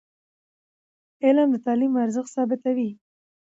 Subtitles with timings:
[1.25, 2.89] علم د تعلیم ارزښت ثابتوي.